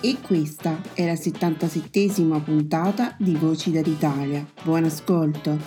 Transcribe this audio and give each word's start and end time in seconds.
E 0.00 0.18
questa 0.20 0.80
è 0.94 1.04
la 1.04 1.14
77esima 1.14 2.40
puntata 2.40 3.16
di 3.18 3.34
Voci 3.34 3.72
dall'Italia. 3.72 4.46
Buon 4.62 4.84
ascolto! 4.84 5.58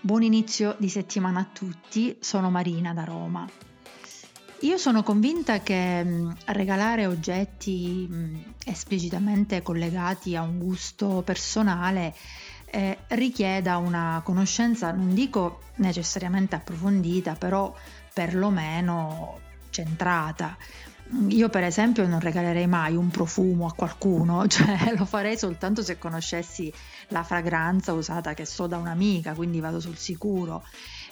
Buon 0.00 0.22
inizio 0.24 0.74
di 0.80 0.88
settimana 0.88 1.38
a 1.38 1.48
tutti, 1.52 2.16
sono 2.18 2.50
Marina 2.50 2.92
da 2.92 3.04
Roma. 3.04 3.48
Io 4.62 4.78
sono 4.78 5.04
convinta 5.04 5.60
che 5.60 6.02
mh, 6.02 6.36
regalare 6.46 7.06
oggetti 7.06 8.04
mh, 8.10 8.54
esplicitamente 8.64 9.62
collegati 9.62 10.34
a 10.34 10.42
un 10.42 10.58
gusto 10.58 11.22
personale 11.24 12.12
eh, 12.64 12.98
richieda 13.08 13.76
una 13.76 14.20
conoscenza, 14.24 14.90
non 14.90 15.14
dico 15.14 15.60
necessariamente 15.76 16.56
approfondita, 16.56 17.36
però 17.36 17.72
perlomeno 18.16 19.40
centrata. 19.68 20.56
Io 21.28 21.50
per 21.50 21.64
esempio 21.64 22.06
non 22.06 22.18
regalerei 22.18 22.66
mai 22.66 22.96
un 22.96 23.10
profumo 23.10 23.66
a 23.66 23.74
qualcuno, 23.74 24.46
cioè 24.48 24.94
lo 24.96 25.04
farei 25.04 25.36
soltanto 25.36 25.82
se 25.82 25.98
conoscessi 25.98 26.72
la 27.08 27.22
fragranza 27.22 27.92
usata 27.92 28.32
che 28.32 28.46
so 28.46 28.66
da 28.66 28.78
un'amica, 28.78 29.34
quindi 29.34 29.60
vado 29.60 29.80
sul 29.80 29.98
sicuro, 29.98 30.64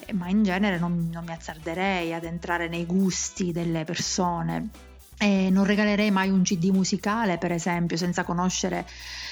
eh, 0.06 0.14
ma 0.14 0.30
in 0.30 0.44
genere 0.44 0.78
non, 0.78 1.10
non 1.12 1.24
mi 1.24 1.32
azzarderei 1.32 2.14
ad 2.14 2.24
entrare 2.24 2.68
nei 2.68 2.86
gusti 2.86 3.52
delle 3.52 3.84
persone. 3.84 4.70
E 5.18 5.50
non 5.50 5.64
regalerei 5.64 6.10
mai 6.10 6.30
un 6.30 6.42
CD 6.42 6.70
musicale, 6.70 7.36
per 7.36 7.52
esempio, 7.52 7.98
senza 7.98 8.24
conoscere 8.24 8.86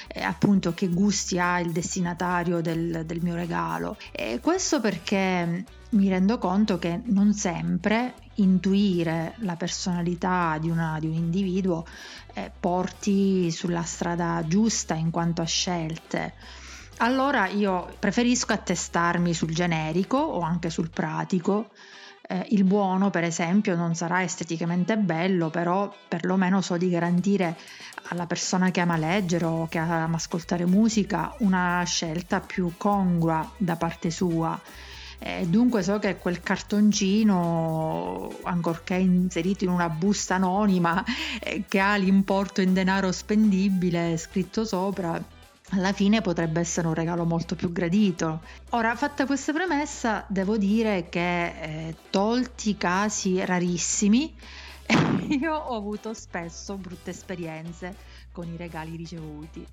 eh, 0.07 0.21
appunto 0.21 0.75
che 0.75 0.87
gusti 0.89 1.39
ha 1.39 1.59
il 1.59 1.71
destinatario 1.71 2.61
del, 2.61 3.03
del 3.03 3.19
mio 3.21 3.33
regalo. 3.33 3.97
E 4.11 4.39
questo 4.39 4.79
perché 4.79 5.65
mi 5.93 6.09
rendo 6.09 6.37
conto 6.37 6.77
che 6.77 7.01
non 7.05 7.33
sempre 7.33 8.15
intuire 8.35 9.35
la 9.37 9.55
personalità 9.55 10.57
di, 10.59 10.69
una, 10.69 10.97
di 10.99 11.07
un 11.07 11.13
individuo 11.13 11.85
eh, 12.33 12.51
porti 12.59 13.51
sulla 13.51 13.83
strada 13.83 14.43
giusta 14.47 14.95
in 14.95 15.11
quanto 15.11 15.41
a 15.41 15.45
scelte. 15.45 16.33
Allora 16.97 17.47
io 17.47 17.95
preferisco 17.99 18.53
attestarmi 18.53 19.33
sul 19.33 19.53
generico 19.53 20.17
o 20.17 20.41
anche 20.41 20.69
sul 20.69 20.89
pratico. 20.89 21.71
Eh, 22.25 22.47
il 22.51 22.63
buono, 22.63 23.09
per 23.09 23.23
esempio, 23.23 23.75
non 23.75 23.95
sarà 23.95 24.23
esteticamente 24.23 24.97
bello, 24.97 25.49
però 25.49 25.93
perlomeno 26.07 26.61
so 26.61 26.77
di 26.77 26.89
garantire 26.89 27.57
alla 28.09 28.25
persona 28.25 28.71
che 28.71 28.79
ama 28.79 28.97
leggere 28.97 29.45
o 29.45 29.67
che 29.67 29.77
ama 29.77 30.15
ascoltare 30.15 30.65
musica 30.65 31.33
una 31.39 31.83
scelta 31.85 32.39
più 32.39 32.73
congrua 32.77 33.47
da 33.57 33.75
parte 33.75 34.09
sua. 34.09 34.59
Eh, 35.25 35.45
dunque 35.47 35.83
so 35.83 35.99
che 35.99 36.17
quel 36.17 36.41
cartoncino, 36.41 38.39
ancorché 38.43 38.95
inserito 38.95 39.63
in 39.63 39.69
una 39.69 39.87
busta 39.87 40.35
anonima, 40.35 41.01
eh, 41.39 41.63
che 41.65 41.79
ha 41.79 41.95
l'importo 41.95 42.59
in 42.59 42.73
denaro 42.73 43.09
spendibile 43.13 44.17
scritto 44.17 44.65
sopra, 44.65 45.17
alla 45.69 45.93
fine 45.93 46.19
potrebbe 46.19 46.59
essere 46.59 46.87
un 46.87 46.93
regalo 46.93 47.23
molto 47.23 47.55
più 47.55 47.71
gradito. 47.71 48.41
Ora, 48.71 48.97
fatta 48.97 49.25
questa 49.25 49.53
premessa, 49.53 50.25
devo 50.27 50.57
dire 50.57 51.07
che 51.07 51.45
eh, 51.45 51.95
tolti 52.09 52.75
casi 52.75 53.45
rarissimi, 53.45 54.35
io 55.39 55.55
ho 55.55 55.77
avuto 55.77 56.13
spesso 56.13 56.75
brutte 56.75 57.11
esperienze 57.11 57.95
con 58.33 58.45
i 58.51 58.57
regali 58.57 58.97
ricevuti. 58.97 59.65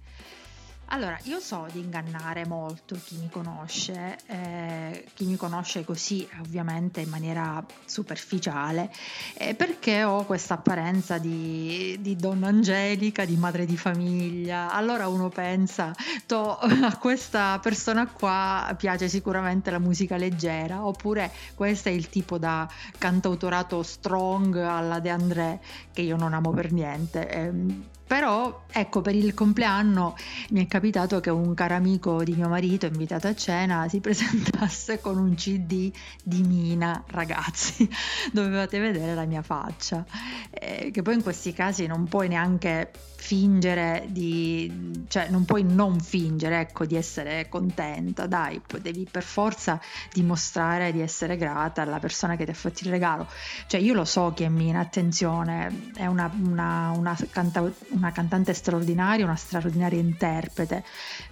Allora, 0.93 1.17
io 1.25 1.39
so 1.39 1.69
di 1.71 1.79
ingannare 1.79 2.45
molto 2.47 2.97
chi 3.05 3.17
mi 3.17 3.29
conosce, 3.31 4.19
eh, 4.27 5.05
chi 5.15 5.25
mi 5.25 5.37
conosce 5.37 5.85
così 5.85 6.29
ovviamente 6.41 7.01
in 7.01 7.09
maniera 7.09 7.65
superficiale, 7.85 8.91
eh, 9.35 9.55
perché 9.55 10.03
ho 10.03 10.25
questa 10.25 10.55
apparenza 10.55 11.19
di, 11.19 11.97
di, 12.01 12.17
donna 12.17 12.49
angelica, 12.49 13.25
di 13.25 13.37
madre 13.37 13.67
di 13.67 13.77
famiglia. 13.77 14.73
Allora 14.73 15.07
uno 15.07 15.29
pensa, 15.29 15.95
to, 16.27 16.59
a 16.59 16.97
questa 16.97 17.61
persona 17.63 18.09
qua 18.09 18.75
piace 18.77 19.09
sicuramente 19.09 19.71
la 19.71 19.79
musica 19.79 20.17
leggera, 20.17 20.85
oppure 20.85 21.31
questo 21.55 21.89
è 21.89 21.93
il 21.93 22.09
tipo 22.09 22.37
da 22.37 22.69
cantautorato 22.99 23.85
strong 23.85 24.57
alla 24.57 24.99
De 24.99 25.11
André 25.11 25.61
che 25.93 26.03
io 26.03 26.17
non 26.17 26.35
amo 26.35 26.51
per 26.51 26.73
niente. 26.73 27.29
Eh, 27.29 27.99
però 28.11 28.65
ecco, 28.73 29.03
per 29.03 29.15
il 29.15 29.35
compleanno 29.35 30.17
mi 30.49 30.65
è 30.65 30.67
capitato 30.67 31.21
che 31.21 31.31
un 31.31 31.55
caro 31.55 31.77
amico 31.77 32.25
di 32.25 32.33
mio 32.33 32.49
marito, 32.49 32.87
invitato 32.87 33.29
a 33.29 33.37
cena, 33.37 33.87
si 33.89 34.01
presentasse 34.03 35.01
con 35.01 35.17
un 35.17 35.37
CD 35.37 35.93
di 36.25 36.43
Mina, 36.43 37.05
ragazzi, 37.07 37.89
dovevate 38.35 38.81
vedere 38.81 39.15
la 39.15 39.27
mia 39.27 39.43
faccia. 39.43 40.05
Eh, 40.51 40.91
che 40.91 41.03
poi 41.03 41.15
in 41.15 41.23
questi 41.23 41.53
casi 41.53 41.87
non 41.87 42.09
puoi 42.09 42.27
neanche 42.27 42.91
fingere 43.21 44.07
di, 44.09 45.05
cioè 45.09 45.29
non 45.29 45.45
puoi 45.45 45.63
non 45.63 46.01
fingere, 46.01 46.61
ecco, 46.61 46.87
di 46.87 46.97
essere 46.97 47.49
contenta, 47.49 48.27
dai, 48.27 48.61
devi 48.81 49.07
per 49.09 49.23
forza 49.23 49.79
dimostrare 50.13 50.91
di 50.91 51.01
essere 51.01 51.37
grata 51.37 51.83
alla 51.83 51.99
persona 51.99 52.35
che 52.37 52.45
ti 52.45 52.51
ha 52.51 52.55
fatto 52.55 52.81
il 52.85 52.91
regalo. 52.91 53.29
Cioè 53.67 53.79
io 53.79 53.93
lo 53.93 54.07
so 54.07 54.33
che 54.35 54.49
Mina, 54.49 54.81
attenzione, 54.81 55.91
è 55.95 56.07
una, 56.07 56.33
una, 56.43 56.93
una, 56.97 57.17
canta, 57.31 57.71
una 58.01 58.13
cantante 58.13 58.55
straordinaria, 58.55 59.25
una 59.25 59.37
straordinaria 59.37 60.01
interprete, 60.01 60.83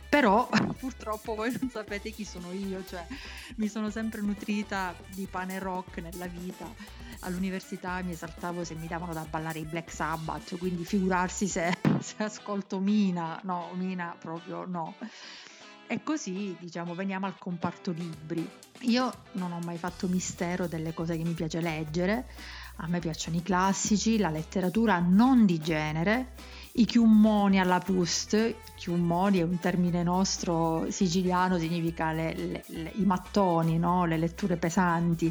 però 0.08 0.48
purtroppo 0.78 1.34
voi 1.34 1.54
non 1.58 1.70
sapete 1.70 2.10
chi 2.10 2.24
sono 2.24 2.52
io, 2.52 2.84
cioè 2.84 3.04
mi 3.56 3.68
sono 3.68 3.90
sempre 3.90 4.20
nutrita 4.20 4.94
di 5.14 5.26
pane 5.30 5.58
rock 5.58 5.98
nella 5.98 6.26
vita. 6.26 6.66
All'università 7.20 8.00
mi 8.02 8.12
esaltavo 8.12 8.64
se 8.64 8.74
mi 8.74 8.86
davano 8.86 9.12
da 9.12 9.26
ballare 9.28 9.58
i 9.58 9.64
Black 9.64 9.90
Sabbath, 9.90 10.56
quindi 10.58 10.84
figurarsi 10.84 11.48
se, 11.48 11.76
se 12.00 12.22
ascolto 12.22 12.78
Mina, 12.78 13.40
no, 13.44 13.70
Mina 13.74 14.14
proprio 14.18 14.64
no. 14.66 14.94
E 15.90 16.02
così, 16.02 16.54
diciamo, 16.60 16.94
veniamo 16.94 17.24
al 17.24 17.38
comparto 17.38 17.92
libri. 17.92 18.48
Io 18.80 19.10
non 19.32 19.52
ho 19.52 19.58
mai 19.60 19.78
fatto 19.78 20.06
mistero 20.06 20.66
delle 20.66 20.92
cose 20.92 21.16
che 21.16 21.24
mi 21.24 21.32
piace 21.32 21.62
leggere, 21.62 22.28
a 22.76 22.86
me 22.86 22.98
piacciono 22.98 23.36
i 23.38 23.42
classici, 23.42 24.18
la 24.18 24.28
letteratura 24.28 24.98
non 25.00 25.46
di 25.46 25.58
genere 25.58 26.34
i 26.78 26.84
chiummoni 26.84 27.58
alla 27.58 27.80
Proust, 27.80 28.54
chiummoni 28.76 29.38
è 29.38 29.42
un 29.42 29.58
termine 29.58 30.02
nostro 30.02 30.86
siciliano, 30.90 31.58
significa 31.58 32.12
le, 32.12 32.34
le, 32.34 32.64
le, 32.66 32.92
i 32.94 33.04
mattoni, 33.04 33.78
no? 33.78 34.04
le 34.04 34.16
letture 34.16 34.56
pesanti. 34.56 35.30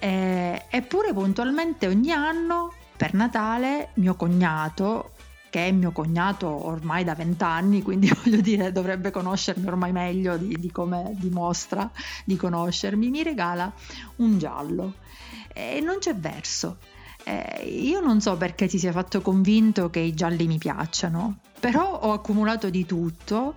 Eh, 0.00 0.64
eppure 0.68 1.12
puntualmente 1.12 1.86
ogni 1.86 2.10
anno 2.10 2.72
per 2.96 3.14
Natale 3.14 3.90
mio 3.94 4.14
cognato 4.14 5.12
che 5.50 5.66
è 5.66 5.70
mio 5.70 5.92
cognato 5.92 6.48
ormai 6.48 7.04
da 7.04 7.14
vent'anni, 7.14 7.82
quindi 7.82 8.10
voglio 8.24 8.40
dire 8.40 8.72
dovrebbe 8.72 9.10
conoscermi 9.10 9.66
ormai 9.66 9.92
meglio 9.92 10.38
di, 10.38 10.56
di 10.58 10.70
come 10.70 11.12
dimostra 11.16 11.90
di 12.24 12.36
conoscermi, 12.36 13.10
mi 13.10 13.22
regala 13.22 13.70
un 14.16 14.38
giallo 14.38 14.94
e 15.52 15.80
non 15.80 15.98
c'è 15.98 16.16
verso. 16.16 16.78
Eh, 17.24 17.64
io 17.68 18.00
non 18.00 18.20
so 18.20 18.36
perché 18.36 18.66
ti 18.66 18.78
sia 18.78 18.92
fatto 18.92 19.20
convinto 19.20 19.90
che 19.90 20.00
i 20.00 20.14
gialli 20.14 20.46
mi 20.46 20.58
piacciono, 20.58 21.38
però 21.60 22.00
ho 22.00 22.12
accumulato 22.12 22.70
di 22.70 22.84
tutto 22.84 23.54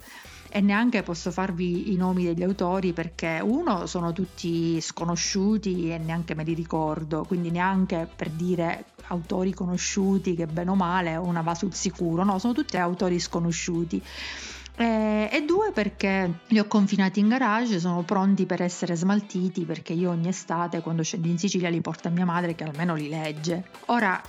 e 0.50 0.62
neanche 0.62 1.03
posso 1.03 1.31
farvi 1.31 1.91
i 1.91 1.97
nomi 1.97 2.23
degli 2.23 2.44
autori 2.44 2.94
perché 2.94 3.41
uno 3.44 3.88
sono 3.88 4.13
tutti 4.13 4.79
sconosciuti 4.79 5.91
e 5.91 5.97
neanche 5.97 6.33
me 6.33 6.44
li 6.44 6.53
ricordo, 6.53 7.25
quindi 7.25 7.51
neanche 7.51 8.07
per 8.15 8.29
dire 8.29 8.85
autori 9.07 9.53
conosciuti 9.53 10.33
che 10.33 10.45
bene 10.45 10.69
o 10.69 10.75
male 10.75 11.15
una 11.18 11.41
va 11.41 11.53
sul 11.56 11.73
sicuro, 11.73 12.23
no, 12.23 12.39
sono 12.39 12.53
tutti 12.53 12.77
autori 12.77 13.19
sconosciuti. 13.19 14.01
Eh, 14.77 15.30
e 15.31 15.45
due 15.45 15.72
perché 15.72 16.39
li 16.48 16.60
ho 16.60 16.66
confinati 16.66 17.19
in 17.19 17.30
garage, 17.30 17.80
sono 17.80 18.04
pronti 18.04 18.45
per 18.45 18.62
essere 18.62 18.95
smaltiti 18.95 19.63
perché 19.63 19.94
io 19.94 20.10
ogni 20.10 20.27
estate 20.27 20.81
quando 20.81 21.01
scendo 21.01 21.27
in 21.27 21.38
Sicilia 21.38 21.69
li 21.69 21.80
porto 21.80 22.10
a 22.10 22.12
mia 22.12 22.25
madre 22.25 22.56
che 22.56 22.66
almeno 22.66 22.94
li 22.95 23.07
legge. 23.07 23.63
Ora 23.86 24.22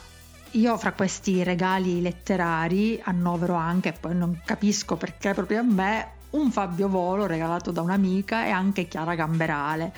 io 0.53 0.79
fra 0.79 0.93
questi 0.93 1.43
regali 1.43 2.01
letterari 2.01 3.01
annovero 3.03 3.55
anche, 3.55 3.91
e 3.91 3.93
poi 3.93 4.15
non 4.15 4.41
capisco 4.45 4.97
perché 4.97 5.35
proprio 5.35 5.61
a 5.61 5.65
me, 5.65 6.09
un 6.31 6.51
Fabio 6.51 6.89
Volo 6.89 7.27
regalato 7.27 7.73
da 7.73 7.83
un'amica 7.83 8.47
e 8.47 8.51
anche 8.51 8.87
Chiara 8.87 9.15
Gamberale. 9.15 9.93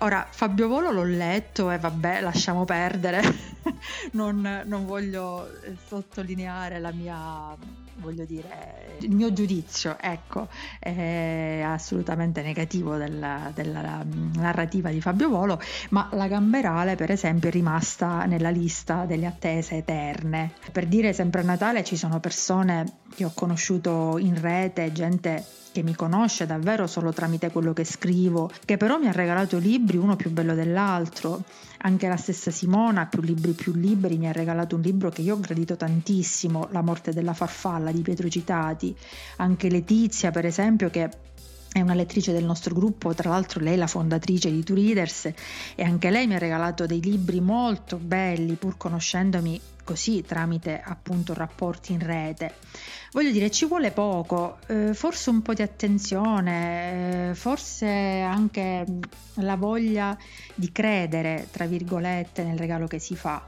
Ora, 0.00 0.26
Fabio 0.30 0.68
Volo 0.68 0.92
l'ho 0.92 1.02
letto 1.02 1.70
e 1.70 1.78
vabbè, 1.78 2.20
lasciamo 2.20 2.64
perdere, 2.64 3.20
non, 4.12 4.62
non 4.66 4.86
voglio 4.86 5.48
sottolineare 5.86 6.78
la 6.78 6.92
mia 6.92 7.56
voglio 8.00 8.24
dire, 8.24 8.96
il 9.00 9.10
mio 9.10 9.32
giudizio, 9.32 9.96
ecco, 10.00 10.48
è 10.78 11.62
assolutamente 11.64 12.42
negativo 12.42 12.96
della, 12.96 13.50
della, 13.54 14.04
narrativa 14.34 14.90
di 14.90 15.00
Fabio 15.00 15.28
Volo, 15.28 15.60
ma 15.90 16.08
la 16.12 16.26
Gamberale, 16.28 16.96
per 16.96 17.10
esempio, 17.10 17.48
è 17.48 17.52
rimasta 17.52 18.24
nella 18.24 18.50
lista 18.50 19.04
delle 19.04 19.26
attese 19.26 19.76
eterne. 19.76 20.52
Per 20.70 20.86
dire, 20.86 21.12
sempre 21.12 21.40
a 21.40 21.44
Natale 21.44 21.84
ci 21.84 21.96
sono 21.96 22.20
persone 22.20 22.84
che 23.14 23.24
ho 23.24 23.32
conosciuto 23.34 24.18
in 24.18 24.40
rete, 24.40 24.92
gente 24.92 25.44
che 25.72 25.82
mi 25.82 25.94
conosce 25.94 26.46
davvero 26.46 26.86
solo 26.86 27.12
tramite 27.12 27.50
quello 27.50 27.72
che 27.72 27.84
scrivo, 27.84 28.50
che 28.64 28.76
però 28.76 28.98
mi 28.98 29.06
ha 29.06 29.12
regalato 29.12 29.58
libri 29.58 29.96
uno 29.96 30.16
più 30.16 30.30
bello 30.30 30.54
dell'altro. 30.54 31.42
Anche 31.80 32.08
la 32.08 32.16
stessa 32.16 32.50
Simona, 32.50 33.06
più 33.06 33.20
libri 33.20 33.52
più 33.52 33.72
libri, 33.72 34.18
mi 34.18 34.28
ha 34.28 34.32
regalato 34.32 34.74
un 34.74 34.82
libro 34.82 35.10
che 35.10 35.22
io 35.22 35.34
ho 35.34 35.40
gradito 35.40 35.76
tantissimo, 35.76 36.68
La 36.72 36.82
morte 36.82 37.12
della 37.12 37.34
farfalla 37.34 37.92
di 37.92 38.02
Pietro 38.02 38.28
Citati. 38.28 38.96
Anche 39.36 39.70
Letizia, 39.70 40.32
per 40.32 40.44
esempio, 40.44 40.90
che 40.90 41.08
è 41.72 41.80
una 41.80 41.94
lettrice 41.94 42.32
del 42.32 42.44
nostro 42.44 42.74
gruppo, 42.74 43.14
tra 43.14 43.28
l'altro 43.28 43.60
lei 43.60 43.74
è 43.74 43.76
la 43.76 43.86
fondatrice 43.86 44.50
di 44.50 44.62
Two 44.64 44.74
Readers 44.74 45.26
e 45.74 45.82
anche 45.82 46.10
lei 46.10 46.26
mi 46.26 46.34
ha 46.34 46.38
regalato 46.38 46.86
dei 46.86 47.00
libri 47.00 47.40
molto 47.40 47.96
belli 47.96 48.54
pur 48.54 48.76
conoscendomi 48.76 49.60
così 49.84 50.22
tramite 50.22 50.82
appunto 50.84 51.32
rapporti 51.32 51.92
in 51.92 52.00
rete. 52.00 52.56
Voglio 53.12 53.30
dire, 53.30 53.50
ci 53.50 53.64
vuole 53.64 53.90
poco, 53.90 54.58
eh, 54.66 54.92
forse 54.92 55.30
un 55.30 55.40
po' 55.40 55.54
di 55.54 55.62
attenzione, 55.62 57.30
eh, 57.30 57.34
forse 57.34 57.86
anche 57.86 58.84
la 59.36 59.56
voglia 59.56 60.14
di 60.54 60.70
credere, 60.70 61.48
tra 61.50 61.64
virgolette, 61.64 62.44
nel 62.44 62.58
regalo 62.58 62.86
che 62.86 62.98
si 62.98 63.16
fa 63.16 63.42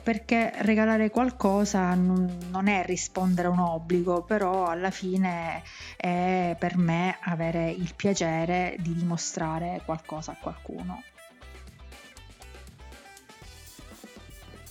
perché 0.00 0.52
regalare 0.58 1.10
qualcosa 1.10 1.94
non, 1.94 2.38
non, 2.50 2.68
è 2.68 2.84
rispondere 2.84 3.48
a 3.48 3.50
un 3.50 3.58
obbligo, 3.58 4.22
però 4.22 4.66
alla 4.66 4.90
fine 4.90 5.62
è 5.96 6.56
per 6.58 6.76
me 6.76 7.18
avere 7.20 7.70
il 7.70 7.92
piacere 7.94 8.76
di 8.78 8.94
dimostrare 8.94 9.82
qualcosa 9.84 10.32
a 10.32 10.36
qualcuno. 10.40 11.02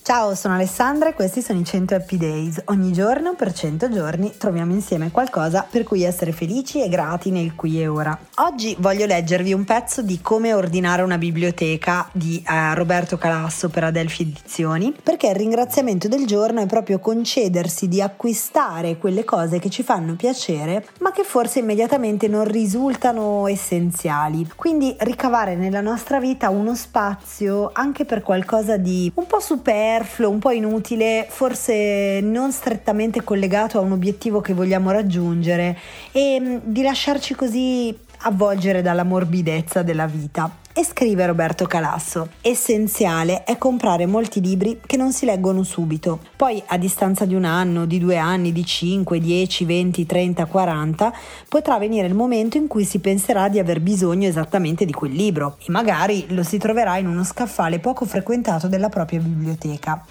Ciao, 0.03 0.33
sono 0.33 0.55
Alessandra 0.55 1.09
e 1.09 1.13
questi 1.13 1.43
sono 1.43 1.59
i 1.59 1.63
100 1.63 1.93
Happy 1.93 2.17
Days. 2.17 2.59
Ogni 2.65 2.91
giorno 2.91 3.35
per 3.35 3.53
100 3.53 3.91
giorni 3.91 4.33
troviamo 4.35 4.73
insieme 4.73 5.11
qualcosa 5.11 5.63
per 5.69 5.83
cui 5.83 6.01
essere 6.01 6.31
felici 6.31 6.81
e 6.81 6.89
grati 6.89 7.29
nel 7.29 7.53
qui 7.53 7.79
e 7.79 7.85
ora. 7.85 8.17
Oggi 8.37 8.75
voglio 8.79 9.05
leggervi 9.05 9.53
un 9.53 9.63
pezzo 9.63 10.01
di 10.01 10.19
Come 10.19 10.55
ordinare 10.55 11.03
una 11.03 11.19
biblioteca 11.19 12.09
di 12.13 12.43
eh, 12.43 12.73
Roberto 12.73 13.19
Calasso 13.19 13.69
per 13.69 13.83
Adelphi 13.83 14.23
Edizioni, 14.23 14.91
perché 15.03 15.27
il 15.27 15.35
ringraziamento 15.35 16.07
del 16.07 16.25
giorno 16.25 16.61
è 16.61 16.65
proprio 16.65 16.97
concedersi 16.97 17.87
di 17.87 18.01
acquistare 18.01 18.97
quelle 18.97 19.23
cose 19.23 19.59
che 19.59 19.69
ci 19.69 19.83
fanno 19.83 20.15
piacere, 20.15 20.83
ma 21.01 21.11
che 21.11 21.23
forse 21.23 21.59
immediatamente 21.59 22.27
non 22.27 22.45
risultano 22.45 23.47
essenziali. 23.47 24.49
Quindi 24.55 24.95
ricavare 25.01 25.55
nella 25.55 25.81
nostra 25.81 26.19
vita 26.19 26.49
uno 26.49 26.73
spazio 26.73 27.69
anche 27.71 28.03
per 28.03 28.23
qualcosa 28.23 28.77
di 28.77 29.11
un 29.13 29.27
po' 29.27 29.39
superfluo 29.39 29.89
superfluo, 29.91 30.29
un 30.29 30.39
po' 30.39 30.51
inutile, 30.51 31.25
forse 31.29 32.21
non 32.21 32.51
strettamente 32.51 33.23
collegato 33.23 33.77
a 33.77 33.81
un 33.81 33.91
obiettivo 33.91 34.39
che 34.39 34.53
vogliamo 34.53 34.91
raggiungere 34.91 35.77
e 36.11 36.39
mm, 36.39 36.57
di 36.63 36.81
lasciarci 36.81 37.35
così 37.35 37.95
avvolgere 38.23 38.81
dalla 38.81 39.03
morbidezza 39.03 39.81
della 39.81 40.05
vita. 40.05 40.60
E 40.73 40.85
scrive 40.85 41.25
Roberto 41.25 41.65
Calasso, 41.65 42.29
essenziale 42.39 43.43
è 43.43 43.57
comprare 43.57 44.05
molti 44.05 44.39
libri 44.39 44.79
che 44.85 44.95
non 44.95 45.11
si 45.11 45.25
leggono 45.25 45.63
subito, 45.63 46.21
poi 46.37 46.63
a 46.67 46.77
distanza 46.77 47.25
di 47.25 47.35
un 47.35 47.43
anno, 47.43 47.85
di 47.85 47.99
due 47.99 48.15
anni, 48.15 48.53
di 48.53 48.63
5, 48.63 49.19
10, 49.19 49.65
20, 49.65 50.05
30, 50.05 50.45
40, 50.45 51.13
potrà 51.49 51.77
venire 51.77 52.07
il 52.07 52.13
momento 52.13 52.55
in 52.55 52.67
cui 52.67 52.85
si 52.85 52.99
penserà 52.99 53.49
di 53.49 53.59
aver 53.59 53.81
bisogno 53.81 54.29
esattamente 54.29 54.85
di 54.85 54.93
quel 54.93 55.11
libro. 55.11 55.57
E 55.59 55.65
magari 55.67 56.27
lo 56.29 56.41
si 56.41 56.57
troverà 56.57 56.95
in 56.97 57.07
uno 57.07 57.25
scaffale 57.25 57.79
poco 57.79 58.05
frequentato 58.05 58.69
della 58.69 58.87
propria 58.87 59.19
biblioteca. 59.19 60.01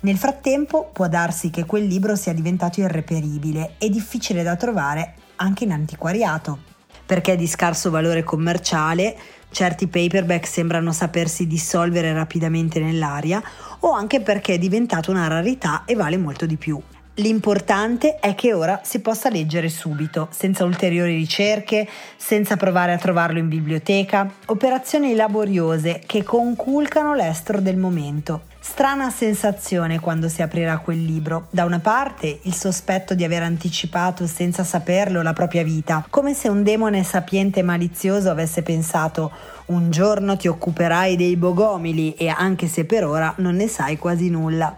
Nel 0.00 0.16
frattempo 0.16 0.90
può 0.92 1.06
darsi 1.06 1.50
che 1.50 1.64
quel 1.64 1.86
libro 1.86 2.16
sia 2.16 2.32
diventato 2.32 2.80
irreperibile 2.80 3.74
e 3.78 3.88
difficile 3.88 4.42
da 4.42 4.56
trovare 4.56 5.14
anche 5.36 5.62
in 5.62 5.70
antiquariato, 5.70 6.58
perché 7.06 7.34
è 7.34 7.36
di 7.36 7.46
scarso 7.46 7.90
valore 7.90 8.24
commerciale 8.24 9.16
certi 9.50 9.86
paperback 9.86 10.46
sembrano 10.46 10.92
sapersi 10.92 11.46
dissolvere 11.46 12.12
rapidamente 12.12 12.80
nell'aria 12.80 13.42
o 13.80 13.92
anche 13.92 14.20
perché 14.20 14.54
è 14.54 14.58
diventato 14.58 15.10
una 15.10 15.28
rarità 15.28 15.82
e 15.84 15.94
vale 15.94 16.16
molto 16.16 16.46
di 16.46 16.56
più. 16.56 16.80
L'importante 17.18 18.20
è 18.20 18.36
che 18.36 18.52
ora 18.52 18.80
si 18.84 19.00
possa 19.00 19.28
leggere 19.28 19.68
subito, 19.68 20.28
senza 20.30 20.64
ulteriori 20.64 21.16
ricerche, 21.16 21.88
senza 22.16 22.56
provare 22.56 22.92
a 22.92 22.98
trovarlo 22.98 23.40
in 23.40 23.48
biblioteca, 23.48 24.30
operazioni 24.46 25.16
laboriose 25.16 26.00
che 26.06 26.22
conculcano 26.22 27.14
l'estro 27.14 27.60
del 27.60 27.76
momento. 27.76 28.42
Strana 28.70 29.10
sensazione 29.10 29.98
quando 29.98 30.28
si 30.28 30.42
aprirà 30.42 30.78
quel 30.78 31.02
libro. 31.02 31.46
Da 31.50 31.64
una 31.64 31.80
parte 31.80 32.40
il 32.42 32.54
sospetto 32.54 33.14
di 33.14 33.24
aver 33.24 33.42
anticipato 33.42 34.26
senza 34.26 34.62
saperlo 34.62 35.22
la 35.22 35.32
propria 35.32 35.64
vita, 35.64 36.06
come 36.08 36.32
se 36.34 36.48
un 36.48 36.62
demone 36.62 37.02
sapiente 37.02 37.60
e 37.60 37.62
malizioso 37.64 38.30
avesse 38.30 38.62
pensato 38.62 39.32
un 39.68 39.90
giorno 39.90 40.36
ti 40.36 40.46
occuperai 40.46 41.16
dei 41.16 41.36
bogomili 41.36 42.12
e 42.14 42.28
anche 42.28 42.68
se 42.68 42.84
per 42.84 43.04
ora 43.04 43.32
non 43.38 43.56
ne 43.56 43.66
sai 43.68 43.96
quasi 43.96 44.28
nulla 44.28 44.76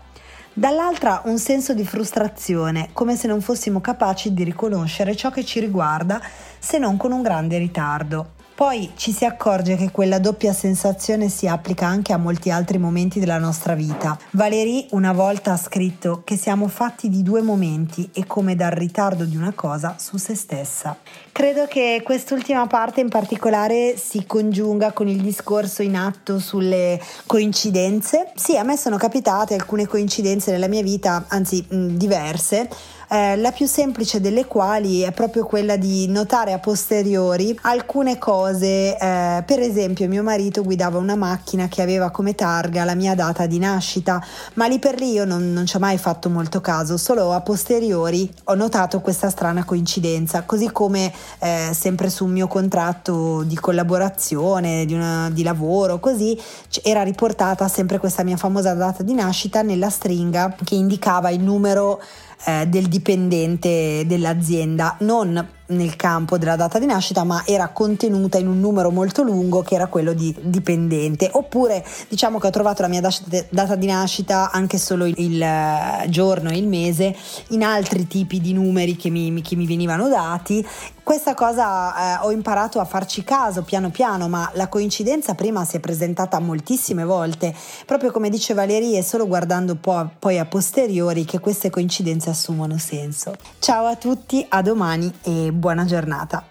dall'altra 0.52 1.22
un 1.24 1.38
senso 1.38 1.74
di 1.74 1.84
frustrazione, 1.84 2.90
come 2.92 3.16
se 3.16 3.26
non 3.26 3.40
fossimo 3.40 3.80
capaci 3.80 4.34
di 4.34 4.44
riconoscere 4.44 5.16
ciò 5.16 5.30
che 5.30 5.44
ci 5.44 5.60
riguarda 5.60 6.20
se 6.58 6.78
non 6.78 6.96
con 6.96 7.12
un 7.12 7.22
grande 7.22 7.56
ritardo. 7.56 8.38
Poi 8.60 8.92
ci 8.94 9.10
si 9.12 9.24
accorge 9.24 9.74
che 9.74 9.90
quella 9.90 10.18
doppia 10.18 10.52
sensazione 10.52 11.30
si 11.30 11.48
applica 11.48 11.86
anche 11.86 12.12
a 12.12 12.18
molti 12.18 12.50
altri 12.50 12.76
momenti 12.76 13.18
della 13.18 13.38
nostra 13.38 13.74
vita. 13.74 14.18
Valérie 14.32 14.86
una 14.90 15.14
volta 15.14 15.52
ha 15.52 15.56
scritto 15.56 16.20
che 16.24 16.36
siamo 16.36 16.68
fatti 16.68 17.08
di 17.08 17.22
due 17.22 17.40
momenti 17.40 18.10
e 18.12 18.26
come 18.26 18.56
dal 18.56 18.72
ritardo 18.72 19.24
di 19.24 19.34
una 19.34 19.52
cosa 19.54 19.96
su 19.98 20.18
se 20.18 20.34
stessa. 20.34 20.94
Credo 21.32 21.64
che 21.68 22.02
quest'ultima 22.04 22.66
parte 22.66 23.00
in 23.00 23.08
particolare 23.08 23.96
si 23.96 24.26
congiunga 24.26 24.92
con 24.92 25.08
il 25.08 25.22
discorso 25.22 25.80
in 25.80 25.96
atto 25.96 26.38
sulle 26.38 27.00
coincidenze. 27.24 28.30
Sì, 28.34 28.58
a 28.58 28.62
me 28.62 28.76
sono 28.76 28.98
capitate 28.98 29.54
alcune 29.54 29.86
coincidenze 29.86 30.50
nella 30.50 30.68
mia 30.68 30.82
vita, 30.82 31.24
anzi 31.28 31.64
diverse 31.66 32.68
eh, 33.10 33.36
la 33.36 33.50
più 33.50 33.66
semplice 33.66 34.20
delle 34.20 34.46
quali 34.46 35.00
è 35.00 35.10
proprio 35.10 35.44
quella 35.44 35.76
di 35.76 36.06
notare 36.06 36.52
a 36.52 36.60
posteriori 36.60 37.58
alcune 37.62 38.18
cose, 38.18 38.96
eh, 38.96 39.42
per 39.44 39.58
esempio 39.58 40.06
mio 40.06 40.22
marito 40.22 40.62
guidava 40.62 40.98
una 40.98 41.16
macchina 41.16 41.66
che 41.66 41.82
aveva 41.82 42.10
come 42.10 42.36
targa 42.36 42.84
la 42.84 42.94
mia 42.94 43.16
data 43.16 43.46
di 43.46 43.58
nascita, 43.58 44.24
ma 44.54 44.66
lì 44.66 44.78
per 44.78 44.98
lì 45.00 45.10
io 45.10 45.24
non, 45.24 45.52
non 45.52 45.66
ci 45.66 45.74
ho 45.74 45.80
mai 45.80 45.98
fatto 45.98 46.30
molto 46.30 46.60
caso, 46.60 46.96
solo 46.96 47.32
a 47.32 47.40
posteriori 47.40 48.32
ho 48.44 48.54
notato 48.54 49.00
questa 49.00 49.28
strana 49.28 49.64
coincidenza, 49.64 50.42
così 50.42 50.70
come 50.70 51.12
eh, 51.40 51.70
sempre 51.74 52.10
su 52.10 52.26
un 52.26 52.30
mio 52.30 52.46
contratto 52.46 53.42
di 53.42 53.56
collaborazione, 53.56 54.84
di, 54.84 54.94
una, 54.94 55.28
di 55.30 55.42
lavoro, 55.42 55.98
così 55.98 56.40
era 56.84 57.02
riportata 57.02 57.66
sempre 57.66 57.98
questa 57.98 58.22
mia 58.22 58.36
famosa 58.36 58.72
data 58.74 59.02
di 59.02 59.14
nascita 59.14 59.62
nella 59.62 59.90
stringa 59.90 60.54
che 60.62 60.76
indicava 60.76 61.30
il 61.30 61.40
numero 61.40 62.00
eh, 62.44 62.66
del 62.66 62.88
dipendente 62.88 64.04
dell'azienda, 64.06 64.96
non 65.00 65.58
nel 65.70 65.96
campo 65.96 66.38
della 66.38 66.56
data 66.56 66.78
di 66.78 66.86
nascita, 66.86 67.24
ma 67.24 67.42
era 67.46 67.68
contenuta 67.68 68.38
in 68.38 68.46
un 68.46 68.60
numero 68.60 68.90
molto 68.90 69.22
lungo 69.22 69.62
che 69.62 69.74
era 69.74 69.86
quello 69.86 70.12
di 70.12 70.34
dipendente. 70.40 71.28
Oppure 71.32 71.84
diciamo 72.08 72.38
che 72.38 72.46
ho 72.46 72.50
trovato 72.50 72.82
la 72.82 72.88
mia 72.88 73.02
data 73.48 73.74
di 73.74 73.86
nascita 73.86 74.50
anche 74.50 74.78
solo 74.78 75.06
il 75.06 75.42
eh, 75.42 76.06
giorno 76.08 76.50
e 76.50 76.56
il 76.56 76.66
mese 76.66 77.14
in 77.48 77.64
altri 77.64 78.06
tipi 78.06 78.40
di 78.40 78.52
numeri 78.52 78.96
che 78.96 79.10
mi, 79.10 79.42
che 79.42 79.56
mi 79.56 79.66
venivano 79.66 80.08
dati. 80.08 80.66
Questa 81.02 81.34
cosa 81.34 82.20
eh, 82.20 82.26
ho 82.26 82.30
imparato 82.30 82.78
a 82.78 82.84
farci 82.84 83.24
caso 83.24 83.62
piano 83.62 83.90
piano, 83.90 84.28
ma 84.28 84.48
la 84.54 84.68
coincidenza 84.68 85.34
prima 85.34 85.64
si 85.64 85.76
è 85.76 85.80
presentata 85.80 86.38
moltissime 86.38 87.04
volte, 87.04 87.52
proprio 87.84 88.12
come 88.12 88.28
dice 88.30 88.54
Valeria, 88.54 88.98
è 88.98 89.02
solo 89.02 89.26
guardando 89.26 89.74
po- 89.74 90.08
poi 90.18 90.38
a 90.38 90.44
posteriori 90.44 91.24
che 91.24 91.40
queste 91.40 91.68
coincidenze 91.68 92.30
assumono 92.30 92.78
senso. 92.78 93.34
Ciao 93.58 93.86
a 93.86 93.96
tutti, 93.96 94.46
a 94.48 94.62
domani 94.62 95.12
e 95.22 95.50
buona 95.60 95.84
giornata. 95.84 96.44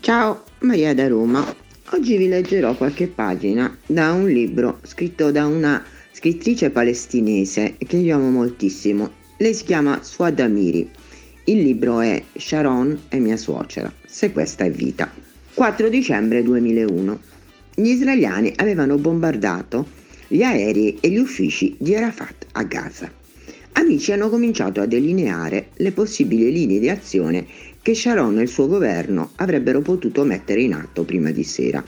Ciao, 0.00 0.44
Maria 0.60 0.94
da 0.94 1.08
Roma. 1.08 1.42
Oggi 1.92 2.18
vi 2.18 2.28
leggerò 2.28 2.74
qualche 2.74 3.08
pagina 3.08 3.74
da 3.86 4.12
un 4.12 4.28
libro 4.28 4.78
scritto 4.82 5.32
da 5.32 5.46
una 5.46 5.82
scrittrice 6.12 6.68
palestinese 6.68 7.76
che 7.78 7.96
io 7.96 8.16
amo 8.16 8.30
moltissimo. 8.30 9.10
Lei 9.38 9.54
si 9.54 9.64
chiama 9.64 10.02
Suad 10.02 10.38
Amiri. 10.38 10.88
Il 11.44 11.62
libro 11.62 12.00
è 12.00 12.22
Sharon 12.36 13.04
e 13.08 13.18
mia 13.18 13.38
suocera, 13.38 13.90
se 14.04 14.32
questa 14.32 14.64
è 14.64 14.70
vita. 14.70 15.10
4 15.54 15.88
dicembre 15.88 16.42
2001. 16.42 17.20
Gli 17.74 17.88
israeliani 17.88 18.52
avevano 18.56 18.98
bombardato 18.98 19.96
gli 20.26 20.42
aerei 20.42 20.98
e 21.00 21.08
gli 21.08 21.16
uffici 21.16 21.74
di 21.78 21.94
Arafat 21.94 22.48
a 22.52 22.62
Gaza 22.64 23.17
amici 23.88 24.12
hanno 24.12 24.28
cominciato 24.28 24.82
a 24.82 24.86
delineare 24.86 25.70
le 25.76 25.92
possibili 25.92 26.52
linee 26.52 26.78
di 26.78 26.90
azione 26.90 27.46
che 27.80 27.94
Sharon 27.94 28.38
e 28.38 28.42
il 28.42 28.48
suo 28.48 28.68
governo 28.68 29.30
avrebbero 29.36 29.80
potuto 29.80 30.24
mettere 30.24 30.60
in 30.60 30.74
atto 30.74 31.04
prima 31.04 31.30
di 31.30 31.42
sera. 31.42 31.82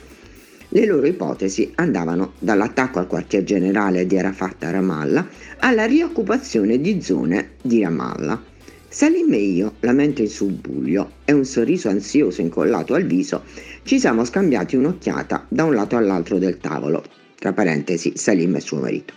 Le 0.69 0.85
loro 0.87 1.05
ipotesi 1.05 1.71
andavano 1.75 2.33
dall'attacco 2.39 2.97
al 2.97 3.05
quartier 3.05 3.43
generale 3.43 4.07
di 4.07 4.17
Arafat 4.17 4.63
a 4.63 4.71
Ramallah 4.71 5.27
alla 5.59 5.85
rioccupazione 5.85 6.81
di 6.81 7.03
zone 7.03 7.51
di 7.61 7.83
Ramallah. 7.83 8.41
Salim 8.89 9.31
e 9.33 9.37
io, 9.37 9.73
la 9.81 9.93
mente 9.93 10.23
in 10.23 10.29
subbuglio 10.29 11.11
e 11.23 11.33
un 11.33 11.45
sorriso 11.45 11.87
ansioso 11.87 12.41
incollato 12.41 12.95
al 12.95 13.05
viso, 13.05 13.43
ci 13.83 13.99
siamo 13.99 14.25
scambiati 14.25 14.75
un'occhiata 14.75 15.45
da 15.47 15.65
un 15.65 15.75
lato 15.75 15.97
all'altro 15.97 16.39
del 16.39 16.57
tavolo, 16.57 17.03
tra 17.37 17.53
parentesi 17.53 18.13
Salim 18.15 18.55
e 18.55 18.59
suo 18.59 18.79
marito. 18.79 19.13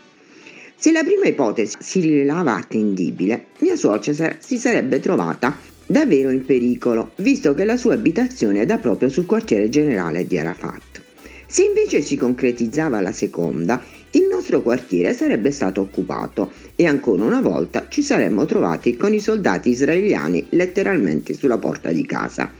Se 0.76 0.92
la 0.92 1.02
prima 1.02 1.26
ipotesi 1.26 1.76
si 1.80 2.00
rivelava 2.00 2.56
attendibile, 2.56 3.46
mia 3.60 3.76
suocera 3.76 4.36
si 4.38 4.58
sarebbe 4.58 5.00
trovata 5.00 5.56
davvero 5.86 6.30
in 6.30 6.44
pericolo, 6.44 7.12
visto 7.16 7.54
che 7.54 7.64
la 7.64 7.76
sua 7.76 7.94
abitazione 7.94 8.66
dà 8.66 8.78
proprio 8.78 9.08
sul 9.08 9.26
quartiere 9.26 9.68
generale 9.68 10.26
di 10.26 10.38
Arafat. 10.38 11.02
Se 11.46 11.62
invece 11.62 12.02
si 12.02 12.16
concretizzava 12.16 13.00
la 13.00 13.12
seconda, 13.12 13.82
il 14.10 14.26
nostro 14.30 14.60
quartiere 14.60 15.12
sarebbe 15.12 15.50
stato 15.50 15.80
occupato 15.80 16.52
e 16.74 16.86
ancora 16.86 17.24
una 17.24 17.40
volta 17.40 17.86
ci 17.88 18.02
saremmo 18.02 18.44
trovati 18.44 18.96
con 18.96 19.14
i 19.14 19.20
soldati 19.20 19.70
israeliani 19.70 20.46
letteralmente 20.50 21.34
sulla 21.34 21.58
porta 21.58 21.90
di 21.92 22.04
casa. 22.04 22.50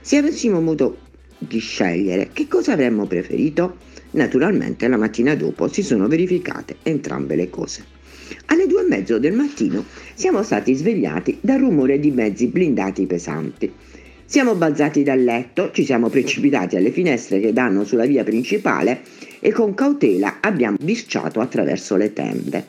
Se 0.00 0.16
avessimo 0.16 0.58
avuto 0.58 0.98
di 1.38 1.58
scegliere, 1.58 2.30
che 2.32 2.48
cosa 2.48 2.72
avremmo 2.72 3.06
preferito? 3.06 3.76
Naturalmente 4.12 4.88
la 4.88 4.98
mattina 4.98 5.34
dopo 5.34 5.68
si 5.68 5.82
sono 5.82 6.06
verificate 6.06 6.76
entrambe 6.82 7.34
le 7.34 7.48
cose. 7.48 7.84
Alle 8.46 8.66
due 8.66 8.82
e 8.82 8.88
mezzo 8.88 9.18
del 9.18 9.32
mattino 9.32 9.84
siamo 10.14 10.42
stati 10.42 10.74
svegliati 10.74 11.38
dal 11.40 11.58
rumore 11.58 11.98
di 11.98 12.10
mezzi 12.10 12.46
blindati 12.46 13.06
pesanti. 13.06 13.72
Siamo 14.24 14.54
balzati 14.54 15.02
dal 15.02 15.22
letto, 15.22 15.70
ci 15.72 15.84
siamo 15.84 16.08
precipitati 16.08 16.76
alle 16.76 16.90
finestre 16.90 17.40
che 17.40 17.52
danno 17.52 17.84
sulla 17.84 18.06
via 18.06 18.24
principale 18.24 19.00
e 19.40 19.50
con 19.50 19.74
cautela 19.74 20.38
abbiamo 20.40 20.76
bisciato 20.80 21.40
attraverso 21.40 21.96
le 21.96 22.12
tende. 22.12 22.66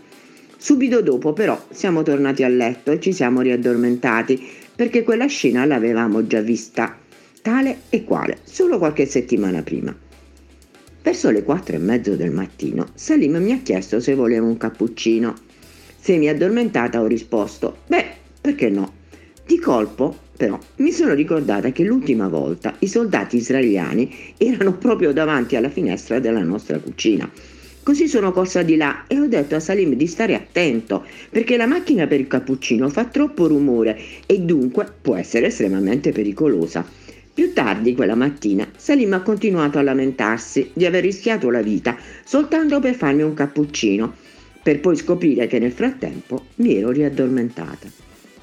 Subito 0.57 1.01
dopo 1.01 1.33
però 1.33 1.61
siamo 1.71 2.03
tornati 2.03 2.43
a 2.43 2.47
letto 2.47 2.91
e 2.91 2.99
ci 2.99 3.11
siamo 3.11 3.41
riaddormentati 3.41 4.41
perché 4.75 5.03
quella 5.03 5.27
scena 5.27 5.65
l'avevamo 5.65 6.25
già 6.25 6.41
vista, 6.41 6.97
tale 7.41 7.81
e 7.89 8.03
quale, 8.03 8.39
solo 8.43 8.77
qualche 8.77 9.05
settimana 9.05 9.61
prima. 9.61 9.93
Verso 11.03 11.29
le 11.31 11.43
quattro 11.43 11.75
e 11.75 11.79
mezzo 11.79 12.15
del 12.15 12.31
mattino, 12.31 12.87
Salim 12.93 13.35
mi 13.35 13.51
ha 13.51 13.59
chiesto 13.61 13.99
se 13.99 14.15
volevo 14.15 14.47
un 14.47 14.55
cappuccino. 14.55 15.33
Semi 15.99 16.29
addormentata 16.29 17.01
ho 17.01 17.07
risposto, 17.07 17.79
beh, 17.87 18.05
perché 18.39 18.69
no? 18.69 18.93
Di 19.45 19.59
colpo, 19.59 20.15
però, 20.37 20.57
mi 20.77 20.93
sono 20.93 21.13
ricordata 21.13 21.73
che 21.73 21.83
l'ultima 21.83 22.29
volta 22.29 22.73
i 22.79 22.87
soldati 22.87 23.35
israeliani 23.35 24.09
erano 24.37 24.77
proprio 24.77 25.11
davanti 25.11 25.57
alla 25.57 25.69
finestra 25.69 26.19
della 26.19 26.41
nostra 26.41 26.79
cucina. 26.79 27.29
Così 27.83 28.07
sono 28.07 28.31
corsa 28.31 28.63
di 28.63 28.77
là 28.77 29.03
e 29.07 29.19
ho 29.19 29.27
detto 29.27 29.55
a 29.55 29.59
Salim 29.59 29.95
di 29.95 30.07
stare 30.07 30.35
attento, 30.35 31.05
perché 31.29 31.57
la 31.57 31.67
macchina 31.67 32.07
per 32.07 32.21
il 32.21 32.27
cappuccino 32.27 32.87
fa 32.87 33.03
troppo 33.03 33.47
rumore 33.47 33.99
e 34.25 34.39
dunque 34.39 34.87
può 35.01 35.17
essere 35.17 35.47
estremamente 35.47 36.13
pericolosa. 36.13 36.85
Più 37.33 37.51
tardi 37.51 37.95
quella 37.95 38.13
mattina 38.13 38.69
Salim 38.75 39.13
ha 39.13 39.21
continuato 39.21 39.79
a 39.79 39.81
lamentarsi 39.81 40.69
di 40.71 40.85
aver 40.85 41.01
rischiato 41.01 41.49
la 41.49 41.63
vita 41.63 41.97
soltanto 42.23 42.79
per 42.79 42.93
farmi 42.93 43.23
un 43.23 43.33
cappuccino, 43.33 44.13
per 44.61 44.79
poi 44.79 44.95
scoprire 44.95 45.47
che 45.47 45.57
nel 45.57 45.71
frattempo 45.71 46.45
mi 46.57 46.77
ero 46.77 46.91
riaddormentata. 46.91 47.89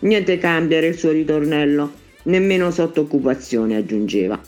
Niente 0.00 0.38
cambia 0.38 0.78
era 0.78 0.88
il 0.88 0.98
suo 0.98 1.12
ritornello, 1.12 1.92
nemmeno 2.24 2.72
sotto 2.72 3.02
occupazione 3.02 3.76
aggiungeva. 3.76 4.40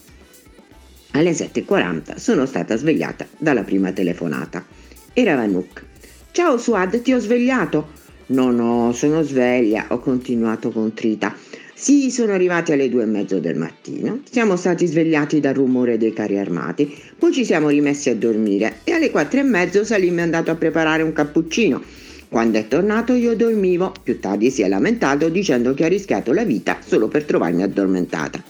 Alle 1.12 1.30
7.40 1.30 2.16
sono 2.16 2.44
stata 2.44 2.76
svegliata 2.76 3.26
dalla 3.38 3.62
prima 3.62 3.92
telefonata. 3.92 4.64
Era 5.12 5.36
Vanuk. 5.36 5.84
Ciao 6.32 6.58
Suad, 6.58 7.00
ti 7.02 7.12
ho 7.12 7.18
svegliato? 7.18 7.90
No, 8.26 8.50
no, 8.50 8.92
sono 8.92 9.22
sveglia, 9.22 9.86
ho 9.90 9.98
continuato 9.98 10.70
contrita. 10.70 11.36
Sì, 11.82 12.12
sono 12.12 12.32
arrivati 12.32 12.70
alle 12.70 12.88
due 12.88 13.02
e 13.02 13.06
mezzo 13.06 13.40
del 13.40 13.56
mattino, 13.56 14.20
siamo 14.30 14.54
stati 14.54 14.86
svegliati 14.86 15.40
dal 15.40 15.54
rumore 15.54 15.98
dei 15.98 16.12
carri 16.12 16.38
armati, 16.38 16.96
poi 17.18 17.32
ci 17.32 17.44
siamo 17.44 17.70
rimessi 17.70 18.08
a 18.08 18.14
dormire 18.14 18.76
e 18.84 18.92
alle 18.92 19.10
quattro 19.10 19.40
e 19.40 19.42
mezzo 19.42 19.82
Salim 19.82 20.16
è 20.18 20.22
andato 20.22 20.52
a 20.52 20.54
preparare 20.54 21.02
un 21.02 21.12
cappuccino. 21.12 21.82
Quando 22.28 22.58
è 22.58 22.68
tornato 22.68 23.14
io 23.14 23.34
dormivo, 23.34 23.92
più 24.00 24.20
tardi 24.20 24.52
si 24.52 24.62
è 24.62 24.68
lamentato 24.68 25.28
dicendo 25.28 25.74
che 25.74 25.84
ha 25.84 25.88
rischiato 25.88 26.32
la 26.32 26.44
vita 26.44 26.78
solo 26.86 27.08
per 27.08 27.24
trovarmi 27.24 27.64
addormentata. 27.64 28.40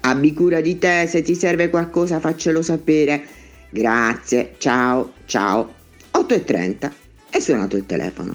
Abbi 0.00 0.32
cura 0.32 0.62
di 0.62 0.78
te, 0.78 1.06
se 1.06 1.20
ti 1.20 1.34
serve 1.34 1.68
qualcosa 1.68 2.18
faccelo 2.18 2.62
sapere. 2.62 3.24
Grazie, 3.68 4.54
ciao, 4.56 5.12
ciao. 5.26 5.70
8.30 6.12 6.90
è 7.28 7.40
suonato 7.40 7.76
il 7.76 7.84
telefono. 7.84 8.34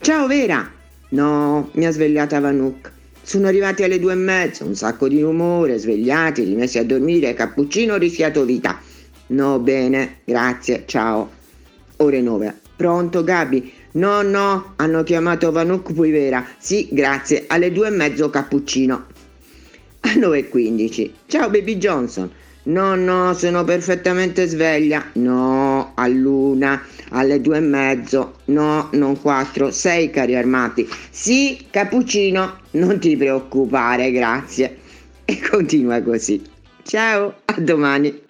Ciao 0.00 0.26
Vera! 0.26 0.66
No, 1.10 1.68
mi 1.72 1.84
ha 1.84 1.90
svegliata 1.90 2.40
Vanuk. 2.40 2.94
Sono 3.26 3.48
arrivati 3.48 3.82
alle 3.82 3.98
due 3.98 4.12
e 4.12 4.14
mezza, 4.14 4.62
un 4.62 4.76
sacco 4.76 5.08
di 5.08 5.20
rumore, 5.20 5.78
svegliati, 5.78 6.44
rimessi 6.44 6.78
a 6.78 6.84
dormire, 6.84 7.34
cappuccino, 7.34 7.96
rischiato 7.96 8.44
vita. 8.44 8.80
No, 9.28 9.58
bene, 9.58 10.18
grazie, 10.24 10.84
ciao. 10.86 11.28
Ore 11.96 12.20
nove. 12.20 12.56
Pronto, 12.76 13.24
Gabi? 13.24 13.72
No, 13.94 14.22
no, 14.22 14.74
hanno 14.76 15.02
chiamato 15.02 15.50
Vanuk 15.50 15.92
Puivera. 15.92 16.46
Sì, 16.58 16.86
grazie, 16.92 17.46
alle 17.48 17.72
due 17.72 17.88
e 17.88 17.90
mezzo 17.90 18.30
cappuccino. 18.30 19.06
A 20.02 20.08
9.15. 20.10 21.10
Ciao, 21.26 21.50
Baby 21.50 21.78
Johnson. 21.78 22.30
No, 22.66 22.96
no, 22.96 23.32
sono 23.34 23.62
perfettamente 23.62 24.46
sveglia. 24.46 25.10
No, 25.14 25.92
a 25.94 26.06
luna, 26.08 26.82
alle 27.10 27.40
due 27.40 27.58
e 27.58 27.60
mezzo. 27.60 28.38
No, 28.46 28.88
non 28.92 29.20
quattro, 29.20 29.70
sei 29.70 30.10
cari 30.10 30.34
armati. 30.34 30.88
Sì, 31.10 31.66
cappuccino, 31.70 32.58
non 32.72 32.98
ti 32.98 33.16
preoccupare, 33.16 34.10
grazie. 34.10 34.78
E 35.24 35.40
continua 35.48 36.02
così. 36.02 36.42
Ciao, 36.82 37.34
a 37.44 37.60
domani. 37.60 38.22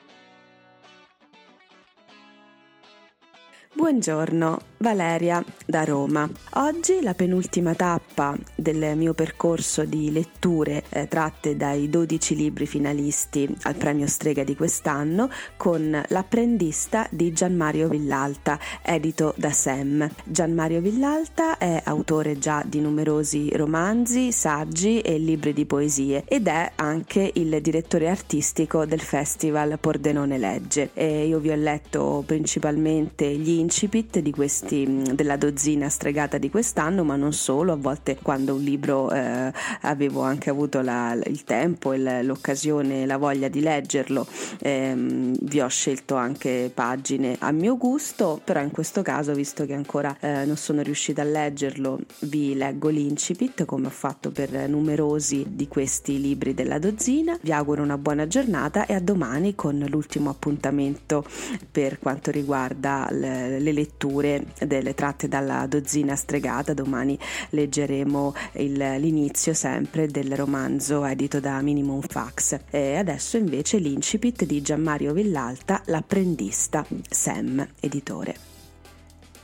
Buongiorno, 3.72 4.58
Valeria 4.78 5.45
da 5.66 5.85
Roma. 5.85 6.30
Oggi 6.54 7.00
la 7.02 7.14
penultima 7.14 7.75
tappa 7.75 8.37
del 8.54 8.97
mio 8.97 9.14
percorso 9.14 9.85
di 9.85 10.12
letture 10.12 10.85
eh, 10.90 11.09
tratte 11.09 11.56
dai 11.56 11.90
12 11.90 12.37
libri 12.37 12.66
finalisti 12.66 13.52
al 13.62 13.75
premio 13.75 14.06
Strega 14.06 14.45
di 14.45 14.54
quest'anno 14.54 15.28
con 15.56 16.00
L'apprendista 16.09 17.06
di 17.11 17.33
Gianmario 17.33 17.88
Villalta, 17.88 18.59
edito 18.83 19.35
da 19.37 19.50
Sam. 19.50 20.09
Gianmario 20.25 20.80
Villalta 20.80 21.59
è 21.59 21.80
autore 21.85 22.38
già 22.38 22.62
di 22.64 22.80
numerosi 22.80 23.50
romanzi, 23.56 24.30
saggi 24.30 25.00
e 25.00 25.18
libri 25.18 25.52
di 25.52 25.66
poesie 25.66 26.23
ed 26.26 26.47
è 26.47 26.73
anche 26.76 27.30
il 27.35 27.61
direttore 27.61 28.09
artistico 28.09 28.87
del 28.87 29.00
festival 29.00 29.78
Pordenone 29.80 30.38
Legge. 30.38 30.90
E 30.95 31.26
io 31.26 31.40
vi 31.40 31.50
ho 31.50 31.56
letto 31.56 32.23
principalmente 32.25 33.26
gli 33.26 33.56
l'incipit 33.56 34.18
di 34.18 34.30
questi, 34.30 34.65
mm, 34.75 35.04
della 35.14 35.37
dozzina 35.37 35.88
stregata 35.88 36.38
di 36.38 36.50
quest'anno, 36.50 37.04
ma 37.04 37.16
non 37.16 37.32
solo, 37.32 37.73
a 37.73 37.76
volte 37.76 38.16
quando 38.20 38.54
un 38.54 38.62
libro 38.62 39.11
eh, 39.11 39.52
avevo 39.82 40.23
anche 40.23 40.50
avuto 40.50 40.80
la, 40.80 41.16
il 41.25 41.44
tempo, 41.44 41.94
il, 41.94 42.20
l'occasione, 42.23 43.06
la 43.06 43.16
voglia 43.16 43.49
di 43.49 43.61
leggerlo, 43.61 44.26
ehm, 44.61 45.37
vi 45.42 45.61
ho 45.61 45.68
scelto 45.68 46.14
anche 46.16 46.70
pagine 46.73 47.37
a 47.38 47.52
mio 47.52 47.76
gusto, 47.76 48.40
però 48.42 48.61
in 48.61 48.70
questo 48.70 49.02
caso, 49.02 49.35
visto 49.35 49.66
che 49.66 49.75
ancora 49.75 50.16
eh, 50.20 50.44
non 50.44 50.56
sono 50.56 50.82
riuscita 50.82 51.23
a 51.23 51.25
leggerlo, 51.25 51.99
vi 52.20 52.54
leggo 52.54 52.88
l'incipit 52.88 53.64
come 53.64 53.87
ho 53.87 53.90
fatto 53.90 54.30
per 54.30 54.68
numerosi 54.68 55.44
di 55.49 55.68
questi 55.68 56.20
libri 56.20 56.54
della 56.54 56.78
dozzina. 56.78 57.38
Vi 57.40 57.52
auguro 57.52 57.82
una 57.82 57.99
buona 57.99 58.26
giornata 58.26 58.87
e 58.87 58.94
a 58.94 59.00
domani 59.00 59.54
con 59.54 59.85
l'ultimo 59.88 60.30
appuntamento 60.30 61.25
per 61.70 61.99
quanto 61.99 62.30
riguarda 62.30 63.08
le, 63.11 63.58
le 63.58 63.73
letture 63.73 64.44
delle 64.64 64.94
tratte 64.94 65.28
dalla 65.28 65.66
dozzina 65.66 66.16
stregata. 66.16 66.75
Domani 66.75 67.18
leggeremo 67.50 68.34
il, 68.54 68.72
l'inizio 68.72 69.54
sempre 69.54 70.06
del 70.06 70.34
romanzo 70.36 71.04
edito 71.04 71.40
da 71.40 71.60
Minimum 71.60 72.00
Fax. 72.00 72.58
E 72.70 72.96
adesso 72.96 73.36
invece 73.36 73.78
l'incipit 73.78 74.44
di 74.44 74.62
Gianmario 74.62 75.12
Villalta, 75.12 75.82
l'apprendista, 75.86 76.86
Sam, 77.08 77.66
editore. 77.80 78.36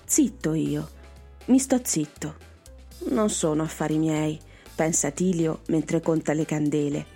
Zitto 0.05 0.55
io, 0.55 0.89
mi 1.47 1.59
sto 1.59 1.81
zitto. 1.83 2.37
Non 3.11 3.31
sono 3.31 3.63
affari 3.63 3.99
miei, 3.99 4.39
pensa 4.75 5.11
Tilio 5.11 5.63
mentre 5.69 6.01
conta 6.01 6.33
le 6.33 6.45
candele. 6.45 7.07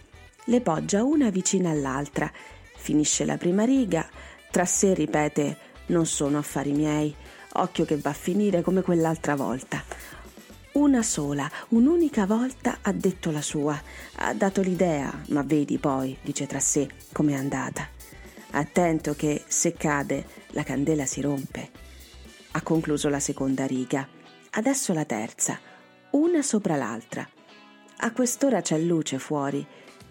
Le 0.47 0.61
poggia 0.61 1.03
una 1.03 1.31
vicina 1.31 1.71
all'altra, 1.71 2.31
finisce 2.77 3.25
la 3.25 3.37
prima 3.37 3.65
riga, 3.65 4.09
tra 4.51 4.65
sé 4.65 4.95
ripete 4.95 5.75
non 5.87 6.07
sono 6.07 6.39
affari 6.39 6.73
miei, 6.73 7.15
occhio 7.63 7.85
che 7.85 7.97
va 7.97 8.11
a 8.11 8.15
finire 8.15 8.63
come 8.63 8.83
quell'altra 8.83 9.35
volta. 9.35 9.83
Una 10.73 11.03
sola, 11.03 11.51
un'unica 11.69 12.27
volta 12.27 12.79
ha 12.83 12.93
detto 12.93 13.31
la 13.31 13.41
sua, 13.41 13.81
ha 14.17 14.35
dato 14.35 14.61
l'idea, 14.61 15.23
ma 15.29 15.43
vedi 15.43 15.79
poi, 15.79 16.17
dice 16.21 16.47
tra 16.47 16.61
sé, 16.61 16.89
com'è 17.13 17.35
andata. 17.35 17.89
Attento 18.51 19.15
che 19.15 19.45
se 19.47 19.73
cade 19.73 20.27
la 20.49 20.63
candela 20.63 21.07
si 21.07 21.21
rompe. 21.21 21.71
Ha 22.53 22.63
concluso 22.63 23.09
la 23.09 23.21
seconda 23.21 23.67
riga, 23.67 24.07
adesso 24.51 24.93
la 24.93 25.05
terza, 25.05 25.59
una 26.11 26.43
sopra 26.43 26.77
l'altra. 26.77 27.27
A 27.99 28.13
quest'ora 28.13 28.61
c'è 28.61 28.79
luce 28.79 29.19
fuori, 29.19 29.67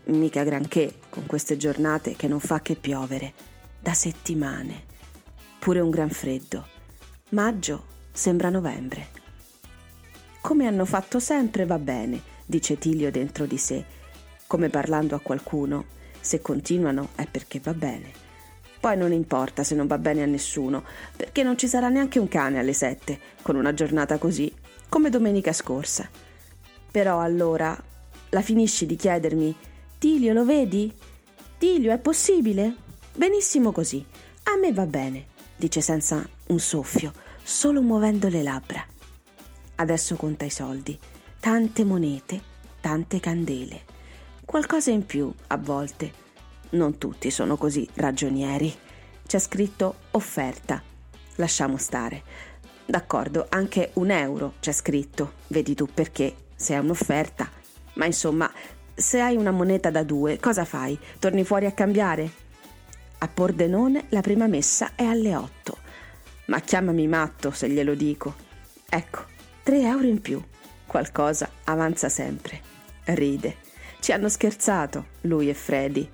mica 0.06 0.44
granché 0.44 1.00
con 1.10 1.26
queste 1.26 1.58
giornate 1.58 2.16
che 2.16 2.28
non 2.28 2.40
fa 2.40 2.62
che 2.62 2.76
piovere, 2.76 3.34
da 3.80 3.94
settimane 3.94 4.94
pure 5.66 5.80
un 5.80 5.90
gran 5.90 6.12
freddo. 6.12 6.75
Maggio 7.36 7.84
sembra 8.14 8.50
novembre. 8.50 9.08
Come 10.40 10.68
hanno 10.68 10.86
fatto 10.86 11.20
sempre 11.20 11.66
va 11.66 11.78
bene, 11.78 12.22
dice 12.46 12.78
Tilio 12.78 13.12
dentro 13.12 13.46
di 13.46 13.58
sé, 13.58 13.84
come 14.48 14.70
parlando 14.70 15.16
a 15.16 15.20
qualcuno. 15.20 15.84
Se 16.22 16.40
continuano 16.40 17.10
è 17.16 17.28
perché 17.28 17.60
va 17.60 17.74
bene. 17.74 18.10
Poi 18.80 18.96
non 18.96 19.12
importa 19.12 19.66
se 19.66 19.76
non 19.76 19.86
va 19.86 19.98
bene 19.98 20.24
a 20.24 20.28
nessuno, 20.28 20.86
perché 21.14 21.44
non 21.44 21.58
ci 21.58 21.68
sarà 21.68 21.90
neanche 21.90 22.20
un 22.20 22.30
cane 22.30 22.58
alle 22.58 22.72
sette, 22.72 23.20
con 23.42 23.58
una 23.58 23.74
giornata 23.74 24.18
così, 24.18 24.50
come 24.88 25.10
domenica 25.10 25.52
scorsa. 25.52 26.10
Però 26.90 27.20
allora 27.20 27.78
la 28.30 28.42
finisci 28.42 28.86
di 28.86 28.96
chiedermi, 28.96 29.54
Tilio 29.98 30.32
lo 30.32 30.46
vedi? 30.46 30.90
Tilio 31.58 31.92
è 31.92 31.98
possibile? 31.98 32.76
Benissimo 33.14 33.74
così, 33.74 34.06
a 34.44 34.56
me 34.58 34.72
va 34.72 34.86
bene 34.86 35.34
dice 35.56 35.82
senza 35.82 36.28
un 36.48 36.60
soffio, 36.60 37.12
solo 37.48 37.84
muovendo 37.84 38.28
le 38.28 38.42
labbra. 38.42 38.84
Adesso 39.76 40.16
conta 40.16 40.46
i 40.46 40.50
soldi, 40.50 40.98
tante 41.40 41.84
monete, 41.84 42.42
tante 42.82 43.20
candele, 43.20 43.84
qualcosa 44.44 44.90
in 44.90 45.06
più 45.06 45.32
a 45.48 45.58
volte. 45.58 46.12
Non 46.72 46.98
tutti 46.98 47.30
sono 47.30 47.56
così 47.56 47.88
ragionieri. 47.94 48.74
C'è 49.28 49.38
scritto 49.38 49.96
offerta. 50.12 50.82
Lasciamo 51.36 51.78
stare. 51.78 52.24
D'accordo, 52.84 53.46
anche 53.50 53.92
un 53.94 54.10
euro 54.10 54.54
c'è 54.60 54.72
scritto. 54.72 55.34
Vedi 55.48 55.76
tu 55.76 55.86
perché, 55.86 56.36
se 56.56 56.74
è 56.74 56.80
un'offerta. 56.80 57.48
Ma 57.94 58.06
insomma, 58.06 58.52
se 58.96 59.22
hai 59.22 59.36
una 59.36 59.52
moneta 59.52 59.92
da 59.92 60.02
due, 60.02 60.40
cosa 60.40 60.66
fai? 60.66 60.98
Torni 61.20 61.44
fuori 61.44 61.68
a 61.68 61.74
cambiare? 61.74 62.28
A 63.20 63.28
Pordenone 63.28 64.06
la 64.10 64.22
prima 64.22 64.48
messa 64.48 64.94
è 64.96 65.04
alle 65.04 65.36
8. 65.36 65.84
Ma 66.46 66.60
chiamami 66.60 67.08
matto 67.08 67.52
se 67.52 67.70
glielo 67.70 67.96
dico. 67.96 68.36
Ecco, 68.88 69.26
3 69.64 69.82
euro 69.82 70.06
in 70.06 70.22
più. 70.22 70.42
Qualcosa 70.86 71.50
avanza 71.64 72.10
sempre. 72.10 72.62
Ride. 73.06 73.58
Ci 74.00 74.12
hanno 74.12 74.30
scherzato, 74.30 75.06
lui 75.22 75.50
e 75.50 75.54
Freddy. 75.54 76.08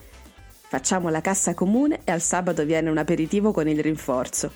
Facciamo 0.68 1.10
la 1.10 1.20
cassa 1.20 1.54
comune 1.54 2.00
e 2.06 2.12
al 2.12 2.22
sabato 2.22 2.64
viene 2.64 2.90
un 2.90 2.98
aperitivo 2.98 3.52
con 3.52 3.68
il 3.68 3.82
rinforzo. 3.82 4.54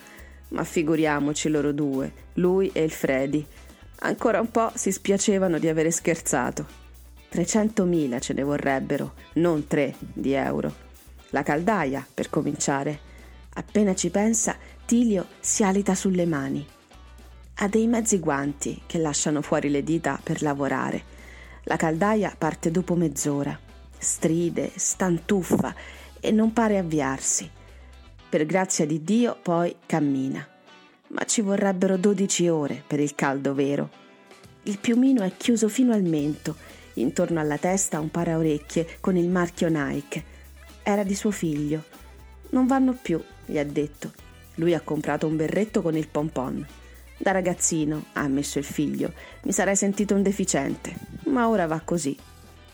Ma 0.49 0.63
figuriamoci 0.63 1.49
loro 1.49 1.73
due, 1.73 2.11
lui 2.35 2.69
e 2.73 2.83
il 2.83 2.91
Freddy. 2.91 3.45
Ancora 3.99 4.39
un 4.39 4.49
po' 4.51 4.71
si 4.75 4.91
spiacevano 4.91 5.59
di 5.59 5.67
avere 5.67 5.91
scherzato. 5.91 6.65
300.000 7.33 8.21
ce 8.21 8.33
ne 8.33 8.43
vorrebbero, 8.43 9.13
non 9.33 9.67
3 9.67 9.95
di 9.99 10.31
euro. 10.31 10.73
La 11.31 11.43
caldaia, 11.43 12.05
per 12.13 12.29
cominciare. 12.29 13.13
Appena 13.55 13.93
ci 13.93 14.09
pensa, 14.09 14.55
Tilio 14.86 15.28
si 15.39 15.63
alita 15.63 15.95
sulle 15.95 16.26
mani. 16.26 16.65
Ha 17.56 17.67
dei 17.67 17.88
mezzi 17.88 18.19
guanti 18.19 18.84
che 18.86 18.98
lasciano 18.98 19.41
fuori 19.41 19.69
le 19.69 19.84
dita 19.84 20.19
per 20.21 20.41
lavorare. 20.41 21.04
La 21.63 21.76
caldaia 21.76 22.36
parte 22.38 22.69
dopo 22.71 22.95
mezz'ora. 22.95 23.58
Stride, 23.98 24.71
stantuffa 24.76 25.74
e 26.19 26.32
non 26.32 26.54
pare 26.54 26.78
avviarsi. 26.78 27.50
Per 28.30 28.45
grazia 28.45 28.86
di 28.86 29.04
Dio 29.04 29.38
poi 29.41 29.76
cammina. 29.86 30.48
Ma 31.08 31.24
ci 31.24 31.41
vorrebbero 31.41 31.98
12 31.98 32.48
ore 32.50 32.84
per 32.86 33.00
il 33.00 33.15
caldo 33.15 33.54
vero. 33.54 33.89
Il 34.63 34.80
piumino 34.80 35.24
è 35.24 35.32
chiuso 35.38 35.69
fino 35.69 35.93
al 35.93 36.04
mento, 36.04 36.56
intorno 36.93 37.39
alla 37.39 37.58
testa 37.58 38.00
un 38.00 38.12
paraorecchie 38.12 38.98
con 39.00 39.15
il 39.15 39.30
marchio 39.30 39.69
Nike 39.69 40.34
era 40.88 41.04
di 41.04 41.15
suo 41.15 41.32
figlio. 41.32 41.84
Non 42.50 42.67
vanno 42.67 42.93
più, 42.93 43.19
gli 43.43 43.58
ha 43.58 43.63
detto. 43.63 44.24
Lui 44.56 44.74
ha 44.74 44.82
comprato 44.82 45.28
un 45.28 45.36
berretto 45.36 45.82
con 45.82 45.96
il 45.96 46.08
pompon. 46.08 46.65
Da 47.18 47.32
ragazzino, 47.32 48.06
ha 48.13 48.22
ammesso 48.22 48.60
il 48.60 48.65
figlio, 48.65 49.13
mi 49.44 49.52
sarei 49.52 49.76
sentito 49.76 50.15
un 50.15 50.22
deficiente, 50.22 50.94
ma 51.26 51.48
ora 51.48 51.65
va 51.65 51.80
così. 51.80 52.18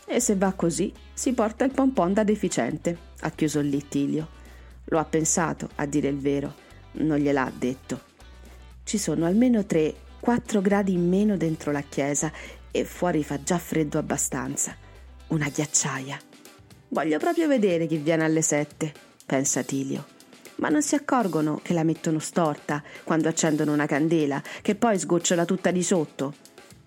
E 0.04 0.20
se 0.20 0.34
va 0.34 0.52
così, 0.52 0.92
si 1.14 1.32
porta 1.32 1.64
il 1.64 1.72
pompon 1.72 2.12
da 2.12 2.24
deficiente, 2.24 2.96
ha 3.20 3.30
chiuso 3.30 3.60
lì 3.60 3.86
Tilio. 3.86 4.40
Lo 4.86 4.98
ha 4.98 5.04
pensato, 5.04 5.70
a 5.76 5.86
dire 5.86 6.08
il 6.08 6.18
vero, 6.18 6.54
non 6.92 7.18
gliel'ha 7.18 7.50
detto. 7.56 8.00
Ci 8.84 8.98
sono 8.98 9.26
almeno 9.26 9.60
3-4 9.60 10.60
gradi 10.60 10.92
in 10.92 11.08
meno 11.08 11.36
dentro 11.36 11.70
la 11.70 11.82
chiesa 11.82 12.32
e 12.70 12.84
fuori 12.84 13.22
fa 13.22 13.42
già 13.42 13.58
freddo 13.58 13.98
abbastanza. 13.98 14.76
Una 15.28 15.48
ghiacciaia. 15.48 16.18
Voglio 16.88 17.18
proprio 17.18 17.46
vedere 17.46 17.86
chi 17.86 17.96
viene 17.96 18.24
alle 18.24 18.42
sette, 18.42 18.92
pensa 19.24 19.62
Tilio. 19.62 20.04
Ma 20.62 20.68
non 20.68 20.80
si 20.80 20.94
accorgono 20.94 21.58
che 21.60 21.72
la 21.72 21.82
mettono 21.82 22.20
storta 22.20 22.84
quando 23.02 23.26
accendono 23.26 23.72
una 23.72 23.86
candela, 23.86 24.40
che 24.62 24.76
poi 24.76 24.96
sgocciola 24.96 25.44
tutta 25.44 25.72
di 25.72 25.82
sotto. 25.82 26.34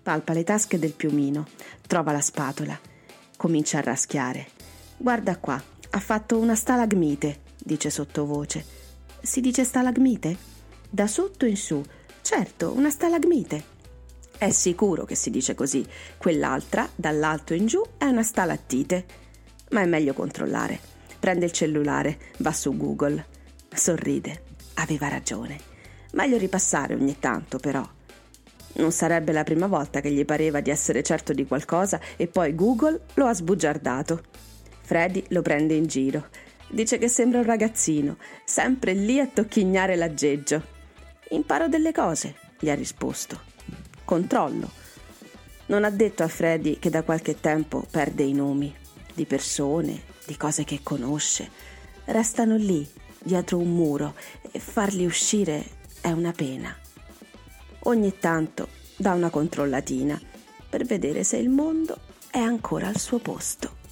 Palpa 0.02 0.32
le 0.32 0.44
tasche 0.44 0.78
del 0.78 0.94
piumino, 0.94 1.46
trova 1.86 2.10
la 2.10 2.22
spatola, 2.22 2.80
comincia 3.36 3.76
a 3.76 3.82
raschiare. 3.82 4.46
Guarda 4.96 5.36
qua, 5.36 5.62
ha 5.90 6.00
fatto 6.00 6.38
una 6.38 6.54
stalagmite, 6.54 7.40
dice 7.62 7.90
sottovoce. 7.90 8.64
Si 9.20 9.42
dice 9.42 9.62
stalagmite? 9.62 10.36
Da 10.88 11.06
sotto 11.06 11.44
in 11.44 11.58
su. 11.58 11.84
Certo, 12.22 12.72
una 12.74 12.88
stalagmite. 12.88 13.74
È 14.38 14.48
sicuro 14.52 15.04
che 15.04 15.16
si 15.16 15.28
dice 15.28 15.54
così. 15.54 15.86
Quell'altra, 16.16 16.88
dall'alto 16.94 17.52
in 17.52 17.66
giù, 17.66 17.82
è 17.98 18.06
una 18.06 18.22
stalattite 18.22 19.24
ma 19.70 19.82
è 19.82 19.86
meglio 19.86 20.14
controllare. 20.14 20.80
Prende 21.18 21.44
il 21.44 21.52
cellulare, 21.52 22.18
va 22.38 22.52
su 22.52 22.74
Google, 22.74 23.34
sorride. 23.76 24.42
Aveva 24.74 25.08
ragione. 25.08 25.58
Meglio 26.12 26.38
ripassare 26.38 26.94
ogni 26.94 27.18
tanto, 27.18 27.58
però. 27.58 27.86
Non 28.74 28.92
sarebbe 28.92 29.32
la 29.32 29.44
prima 29.44 29.66
volta 29.66 30.00
che 30.00 30.10
gli 30.10 30.24
pareva 30.24 30.60
di 30.60 30.70
essere 30.70 31.02
certo 31.02 31.32
di 31.32 31.46
qualcosa 31.46 31.98
e 32.16 32.26
poi 32.26 32.54
Google 32.54 33.00
lo 33.14 33.26
ha 33.26 33.34
sbugiardato. 33.34 34.22
Freddy 34.82 35.24
lo 35.28 35.42
prende 35.42 35.74
in 35.74 35.86
giro. 35.86 36.28
Dice 36.68 36.98
che 36.98 37.08
sembra 37.08 37.38
un 37.38 37.46
ragazzino, 37.46 38.18
sempre 38.44 38.92
lì 38.92 39.18
a 39.18 39.26
tocchignare 39.26 39.96
l'aggeggio. 39.96 40.62
Imparo 41.30 41.68
delle 41.68 41.92
cose, 41.92 42.34
gli 42.58 42.68
ha 42.68 42.74
risposto. 42.74 43.40
Controllo. 44.04 44.70
Non 45.66 45.84
ha 45.84 45.90
detto 45.90 46.22
a 46.22 46.28
Freddy 46.28 46.78
che 46.78 46.90
da 46.90 47.02
qualche 47.02 47.40
tempo 47.40 47.86
perde 47.90 48.22
i 48.22 48.32
nomi 48.32 48.74
di 49.14 49.24
persone, 49.24 50.02
di 50.26 50.36
cose 50.36 50.64
che 50.64 50.80
conosce, 50.82 51.50
restano 52.06 52.56
lì, 52.56 52.86
dietro 53.26 53.58
un 53.58 53.74
muro, 53.74 54.14
e 54.52 54.60
farli 54.60 55.04
uscire 55.04 55.64
è 56.00 56.12
una 56.12 56.32
pena. 56.32 56.74
Ogni 57.80 58.16
tanto 58.18 58.68
dà 58.96 59.12
una 59.12 59.30
controllatina 59.30 60.18
per 60.68 60.84
vedere 60.84 61.24
se 61.24 61.36
il 61.36 61.48
mondo 61.48 61.98
è 62.30 62.38
ancora 62.38 62.86
al 62.86 62.98
suo 62.98 63.18
posto. 63.18 63.84